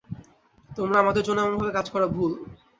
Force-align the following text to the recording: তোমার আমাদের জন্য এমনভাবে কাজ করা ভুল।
তোমার 0.69 0.97
আমাদের 0.99 1.23
জন্য 1.23 1.39
এমনভাবে 1.41 1.75
কাজ 1.77 1.87
করা 1.93 2.07
ভুল। 2.15 2.31